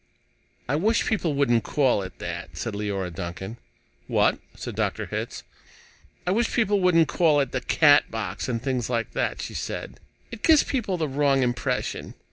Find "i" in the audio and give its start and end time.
0.67-0.77, 6.25-6.31